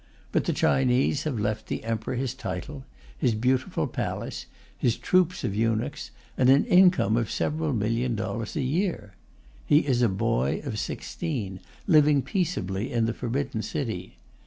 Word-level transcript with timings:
But 0.31 0.45
the 0.45 0.51
Chinese 0.51 1.25
have 1.25 1.39
left 1.39 1.67
the 1.67 1.83
Emperor 1.83 2.15
his 2.15 2.33
title, 2.33 2.85
his 3.15 3.35
beautiful 3.35 3.85
palace, 3.85 4.47
his 4.75 4.97
troops 4.97 5.43
of 5.43 5.53
eunuchs, 5.53 6.09
and 6.35 6.49
an 6.49 6.65
income 6.65 7.15
of 7.15 7.29
several 7.29 7.71
million 7.71 8.15
dollars 8.15 8.55
a 8.55 8.63
year. 8.63 9.13
He 9.67 9.85
is 9.85 10.01
a 10.01 10.09
boy 10.09 10.63
of 10.65 10.79
sixteen, 10.79 11.59
living 11.85 12.23
peaceably 12.23 12.91
in 12.91 13.05
the 13.05 13.13
Forbidden 13.13 13.61
City. 13.61 14.17